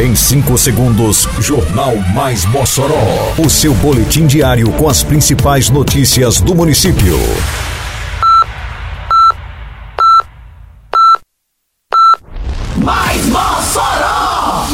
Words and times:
Em 0.00 0.16
5 0.16 0.56
segundos, 0.56 1.28
Jornal 1.40 1.94
Mais 2.14 2.46
Mossoró. 2.46 3.34
O 3.36 3.50
seu 3.50 3.74
boletim 3.74 4.26
diário 4.26 4.72
com 4.72 4.88
as 4.88 5.02
principais 5.02 5.68
notícias 5.68 6.40
do 6.40 6.54
município. 6.54 7.18
Mais 12.78 13.26
Mossoró! 13.26 14.68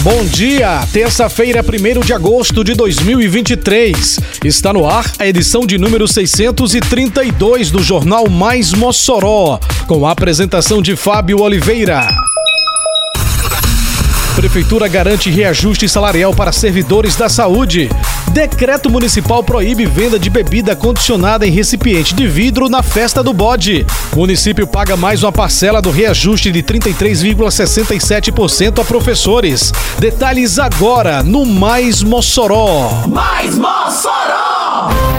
Bom 0.00 0.24
dia, 0.24 0.82
terça-feira, 0.90 1.62
1 1.62 2.00
de 2.00 2.14
agosto 2.14 2.64
de 2.64 2.72
2023. 2.72 4.18
Está 4.46 4.72
no 4.72 4.88
ar 4.88 5.04
a 5.18 5.26
edição 5.26 5.66
de 5.66 5.76
número 5.76 6.08
632 6.08 7.70
do 7.70 7.82
Jornal 7.82 8.30
Mais 8.30 8.72
Mossoró, 8.72 9.60
com 9.86 10.06
a 10.06 10.12
apresentação 10.12 10.80
de 10.80 10.96
Fábio 10.96 11.42
Oliveira. 11.42 12.23
Prefeitura 14.44 14.86
garante 14.88 15.30
reajuste 15.30 15.88
salarial 15.88 16.34
para 16.34 16.52
servidores 16.52 17.16
da 17.16 17.30
saúde. 17.30 17.88
Decreto 18.30 18.90
municipal 18.90 19.42
proíbe 19.42 19.86
venda 19.86 20.18
de 20.18 20.28
bebida 20.28 20.76
condicionada 20.76 21.46
em 21.46 21.50
recipiente 21.50 22.14
de 22.14 22.28
vidro 22.28 22.68
na 22.68 22.82
festa 22.82 23.22
do 23.22 23.32
bode. 23.32 23.86
Município 24.14 24.66
paga 24.66 24.98
mais 24.98 25.22
uma 25.22 25.32
parcela 25.32 25.80
do 25.80 25.90
reajuste 25.90 26.52
de 26.52 26.62
33,67% 26.62 28.82
a 28.82 28.84
professores. 28.84 29.72
Detalhes 29.98 30.58
agora 30.58 31.22
no 31.22 31.46
Mais 31.46 32.02
Mossoró. 32.02 32.90
Mais 33.06 33.56
Mossoró! 33.56 35.13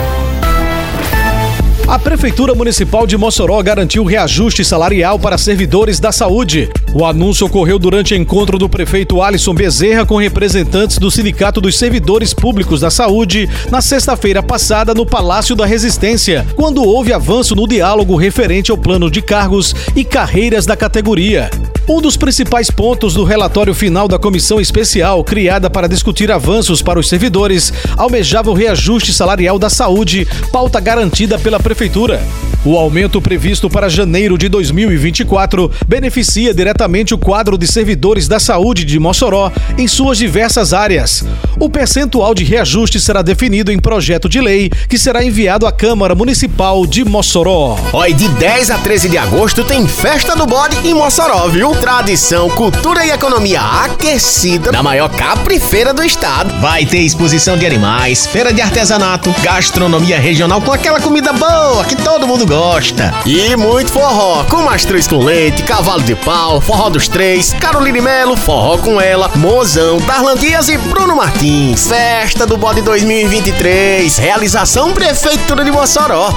A 1.87 1.99
Prefeitura 1.99 2.55
Municipal 2.55 3.05
de 3.05 3.15
Mossoró 3.15 3.61
garantiu 3.61 4.03
reajuste 4.03 4.65
salarial 4.65 5.19
para 5.19 5.37
servidores 5.37 5.99
da 5.99 6.11
saúde. 6.11 6.67
O 6.95 7.05
anúncio 7.05 7.45
ocorreu 7.45 7.77
durante 7.77 8.15
encontro 8.15 8.57
do 8.57 8.67
prefeito 8.67 9.21
Alisson 9.21 9.53
Bezerra 9.53 10.03
com 10.03 10.17
representantes 10.17 10.97
do 10.97 11.11
Sindicato 11.11 11.61
dos 11.61 11.77
Servidores 11.77 12.33
Públicos 12.33 12.81
da 12.81 12.89
Saúde 12.89 13.47
na 13.69 13.83
sexta-feira 13.83 14.41
passada 14.41 14.95
no 14.95 15.05
Palácio 15.05 15.55
da 15.55 15.67
Resistência, 15.67 16.43
quando 16.55 16.83
houve 16.83 17.13
avanço 17.13 17.55
no 17.55 17.67
diálogo 17.67 18.15
referente 18.15 18.71
ao 18.71 18.77
plano 18.79 19.11
de 19.11 19.21
cargos 19.21 19.75
e 19.95 20.03
carreiras 20.03 20.65
da 20.65 20.75
categoria. 20.75 21.51
Um 21.87 22.01
dos 22.01 22.17
principais 22.17 22.71
pontos 22.71 23.13
do 23.13 23.23
relatório 23.23 23.71
final 23.71 24.07
da 24.07 24.17
comissão 24.17 24.59
especial, 24.59 25.23
criada 25.23 25.69
para 25.69 25.87
discutir 25.87 26.31
avanços 26.31 26.81
para 26.81 26.99
os 26.99 27.07
servidores, 27.07 27.71
almejava 27.95 28.49
o 28.49 28.55
reajuste 28.55 29.13
salarial 29.13 29.59
da 29.59 29.69
saúde, 29.69 30.27
pauta 30.51 30.79
garantida 30.79 31.37
pela 31.37 31.59
Prefeitura. 31.59 32.23
O 32.65 32.75
aumento 32.75 33.21
previsto 33.21 33.69
para 33.69 33.87
janeiro 33.87 34.35
de 34.35 34.49
2024 34.49 35.71
beneficia 35.87 36.51
diretamente 36.51 37.13
o 37.13 37.17
quadro 37.19 37.55
de 37.55 37.67
servidores 37.67 38.27
da 38.27 38.39
saúde 38.39 38.83
de 38.83 38.97
Mossoró 38.97 39.51
em 39.77 39.87
suas 39.87 40.17
diversas 40.17 40.73
áreas. 40.73 41.23
O 41.59 41.69
percentual 41.69 42.33
de 42.33 42.43
reajuste 42.43 42.99
será 42.99 43.21
definido 43.21 43.71
em 43.71 43.77
projeto 43.77 44.27
de 44.27 44.41
lei 44.41 44.71
que 44.89 44.97
será 44.97 45.23
enviado 45.23 45.67
à 45.67 45.71
Câmara 45.71 46.15
Municipal 46.15 46.87
de 46.87 47.05
Mossoró. 47.05 47.77
Oi, 47.93 48.13
de 48.15 48.27
10 48.29 48.71
a 48.71 48.79
13 48.79 49.09
de 49.09 49.17
agosto 49.19 49.63
tem 49.63 49.87
Festa 49.87 50.35
do 50.35 50.47
Bode 50.47 50.75
em 50.87 50.95
Mossoró, 50.95 51.47
viu? 51.47 51.74
Tradição, 51.79 52.49
cultura 52.49 53.05
e 53.05 53.11
economia 53.11 53.61
aquecida 53.61 54.71
na 54.71 54.81
maior 54.81 55.09
caprifeira 55.09 55.93
do 55.93 56.03
estado. 56.03 56.59
Vai 56.59 56.85
ter 56.85 56.99
exposição 56.99 57.57
de 57.57 57.65
animais, 57.65 58.25
feira 58.25 58.51
de 58.51 58.61
artesanato, 58.61 59.33
gastronomia 59.43 60.19
regional 60.19 60.61
com 60.61 60.71
aquela 60.71 60.99
comida 60.99 61.31
boa 61.33 61.85
que 61.85 61.95
todo 61.95 62.27
mundo 62.27 62.45
gosta. 62.45 63.13
E 63.25 63.55
muito 63.55 63.91
forró, 63.91 64.43
com 64.45 64.63
mastruz 64.63 65.07
com 65.07 65.23
leite, 65.23 65.63
cavalo 65.63 66.03
de 66.03 66.15
pau, 66.15 66.59
forró 66.59 66.89
dos 66.89 67.07
três, 67.07 67.53
Caroline 67.53 68.01
Melo, 68.01 68.35
forró 68.35 68.77
com 68.77 68.99
ela, 68.99 69.29
Mozão, 69.35 69.97
Darlan 69.99 70.35
Dias 70.35 70.69
e 70.69 70.77
Bruno 70.77 71.15
Martins. 71.15 71.87
Festa 71.87 72.45
do 72.45 72.57
Bode 72.57 72.81
2023, 72.81 74.17
realização 74.17 74.91
Prefeitura 74.91 75.63
de 75.63 75.71
Mossoró. 75.71 76.33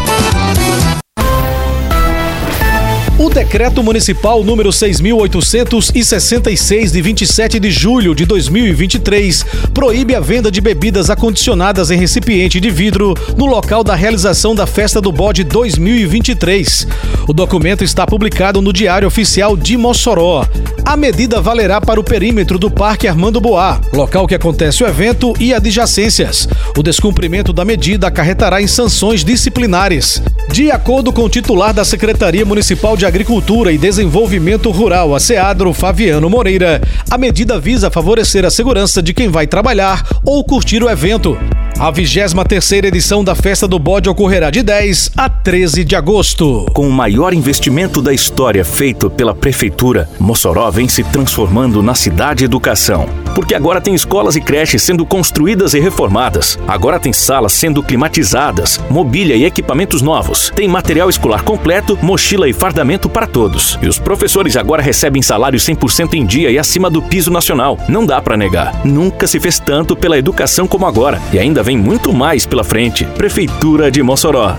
O 3.28 3.30
decreto 3.30 3.82
municipal 3.82 4.42
número 4.42 4.72
6866 4.72 6.92
de 6.92 7.02
27 7.02 7.60
de 7.60 7.70
julho 7.70 8.14
de 8.14 8.24
2023 8.24 9.44
proíbe 9.74 10.14
a 10.14 10.20
venda 10.20 10.50
de 10.50 10.62
bebidas 10.62 11.10
acondicionadas 11.10 11.90
em 11.90 11.98
recipiente 11.98 12.58
de 12.58 12.70
vidro 12.70 13.12
no 13.36 13.44
local 13.44 13.84
da 13.84 13.94
realização 13.94 14.54
da 14.54 14.66
Festa 14.66 14.98
do 14.98 15.12
Bode 15.12 15.44
2023. 15.44 16.86
O 17.28 17.34
documento 17.34 17.84
está 17.84 18.06
publicado 18.06 18.62
no 18.62 18.72
Diário 18.72 19.06
Oficial 19.06 19.58
de 19.58 19.76
Mossoró. 19.76 20.46
A 20.82 20.96
medida 20.96 21.38
valerá 21.38 21.82
para 21.82 22.00
o 22.00 22.04
perímetro 22.04 22.58
do 22.58 22.70
Parque 22.70 23.06
Armando 23.06 23.42
Boá, 23.42 23.78
local 23.92 24.26
que 24.26 24.34
acontece 24.34 24.82
o 24.82 24.86
evento 24.86 25.34
e 25.38 25.52
adjacências. 25.52 26.48
O 26.74 26.82
descumprimento 26.82 27.52
da 27.52 27.62
medida 27.62 28.06
acarretará 28.06 28.62
em 28.62 28.66
sanções 28.66 29.22
disciplinares. 29.22 30.22
De 30.52 30.70
acordo 30.70 31.12
com 31.12 31.22
o 31.22 31.28
titular 31.28 31.72
da 31.72 31.84
Secretaria 31.84 32.44
Municipal 32.44 32.96
de 32.96 33.06
Agricultura 33.06 33.70
e 33.70 33.78
Desenvolvimento 33.78 34.70
Rural, 34.70 35.14
a 35.14 35.20
SEADRO, 35.20 35.72
Fabiano 35.72 36.28
Moreira, 36.28 36.80
a 37.08 37.18
medida 37.18 37.60
visa 37.60 37.90
favorecer 37.90 38.44
a 38.44 38.50
segurança 38.50 39.02
de 39.02 39.14
quem 39.14 39.28
vai 39.28 39.46
trabalhar 39.46 40.04
ou 40.24 40.42
curtir 40.42 40.82
o 40.82 40.90
evento. 40.90 41.38
A 41.80 41.92
23 41.92 42.72
edição 42.82 43.22
da 43.22 43.36
Festa 43.36 43.68
do 43.68 43.78
Bode 43.78 44.08
ocorrerá 44.08 44.50
de 44.50 44.64
10 44.64 45.12
a 45.16 45.28
13 45.28 45.84
de 45.84 45.94
agosto. 45.94 46.66
Com 46.74 46.88
o 46.88 46.92
maior 46.92 47.32
investimento 47.32 48.02
da 48.02 48.12
história 48.12 48.64
feito 48.64 49.08
pela 49.08 49.32
Prefeitura, 49.32 50.08
Mossoró 50.18 50.68
vem 50.72 50.88
se 50.88 51.04
transformando 51.04 51.80
na 51.80 51.94
cidade 51.94 52.44
educação. 52.44 53.08
Porque 53.32 53.54
agora 53.54 53.80
tem 53.80 53.94
escolas 53.94 54.34
e 54.34 54.40
creches 54.40 54.82
sendo 54.82 55.06
construídas 55.06 55.72
e 55.72 55.78
reformadas. 55.78 56.58
Agora 56.66 56.98
tem 56.98 57.12
salas 57.12 57.52
sendo 57.52 57.80
climatizadas, 57.80 58.80
mobília 58.90 59.36
e 59.36 59.44
equipamentos 59.44 60.02
novos. 60.02 60.50
Tem 60.56 60.66
material 60.66 61.08
escolar 61.08 61.44
completo, 61.44 61.96
mochila 62.02 62.48
e 62.48 62.52
fardamento 62.52 63.08
para 63.08 63.28
todos. 63.28 63.78
E 63.80 63.86
os 63.86 64.00
professores 64.00 64.56
agora 64.56 64.82
recebem 64.82 65.22
salário 65.22 65.60
100% 65.60 66.14
em 66.14 66.26
dia 66.26 66.50
e 66.50 66.58
acima 66.58 66.90
do 66.90 67.00
piso 67.00 67.30
nacional. 67.30 67.78
Não 67.88 68.04
dá 68.04 68.20
para 68.20 68.36
negar. 68.36 68.84
Nunca 68.84 69.28
se 69.28 69.38
fez 69.38 69.60
tanto 69.60 69.94
pela 69.94 70.18
educação 70.18 70.66
como 70.66 70.84
agora. 70.84 71.22
E 71.32 71.38
ainda 71.38 71.67
vem 71.68 71.76
muito 71.76 72.14
mais 72.14 72.46
pela 72.46 72.64
frente. 72.64 73.04
Prefeitura 73.04 73.90
de 73.90 74.02
Mossoró. 74.02 74.56